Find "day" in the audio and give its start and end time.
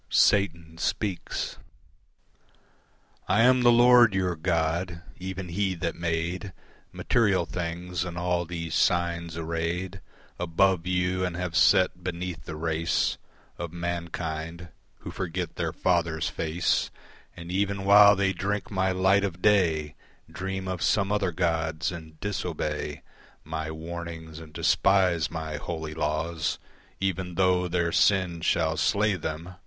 19.39-19.93